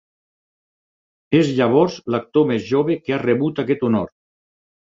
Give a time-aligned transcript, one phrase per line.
[1.41, 4.15] És llavors l'actor més jove que ha rebut aquest honor.